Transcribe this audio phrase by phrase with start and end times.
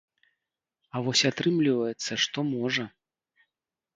[0.93, 2.85] А вось атрымліваецца, што можа.